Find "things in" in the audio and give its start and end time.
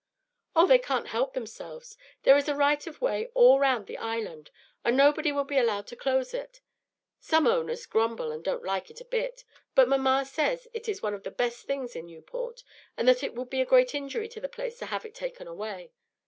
11.67-12.07